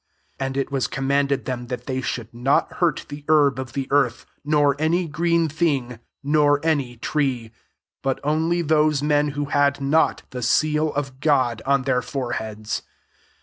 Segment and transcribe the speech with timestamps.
[0.39, 3.73] 4 And it was command ed them that they should not iurt the herb of
[3.73, 7.51] the earth, nor my green thing, nor any tree;
[8.03, 12.81] iut (mlif those men who had lot the seal [of Godj on [their] 'orebeads.